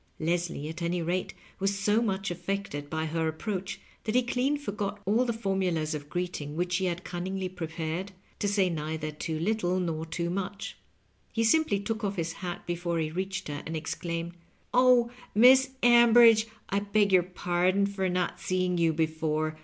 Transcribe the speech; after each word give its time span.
Leslie, 0.17 0.67
at 0.67 0.81
any 0.81 0.99
rate, 0.99 1.35
was 1.59 1.77
so 1.77 2.01
much 2.01 2.31
affected 2.31 2.89
by 2.89 3.05
her 3.05 3.27
approach 3.27 3.79
that 4.05 4.15
he 4.15 4.23
clean 4.23 4.57
forgot 4.57 4.99
all 5.05 5.25
the 5.25 5.31
formulasof 5.31 6.09
greeting 6.09 6.55
which 6.55 6.77
he 6.77 6.85
had 6.85 7.03
cunningly 7.03 7.47
pi'epared 7.47 8.07
to 8.39 8.47
say 8.47 8.67
neither 8.67 9.11
too 9.11 9.37
little 9.39 9.79
nor 9.79 10.03
too 10.03 10.31
much. 10.31 10.75
He 11.31 11.43
simply 11.43 11.79
took 11.79 12.03
off 12.03 12.15
his 12.15 12.33
hat 12.33 12.65
before 12.65 12.97
he 12.97 13.11
reached 13.11 13.47
her, 13.47 13.61
and 13.63 13.77
exclaimed, 13.77 14.31
"Oh, 14.73 15.11
Miss 15.35 15.69
Ambridge, 15.83 16.47
I 16.67 16.79
beg 16.79 17.11
your^ 17.11 17.35
pardon 17.35 17.85
for 17.85 18.09
not 18.09 18.39
seeing 18.39 18.79
you 18.79 18.93
before. 18.93 19.55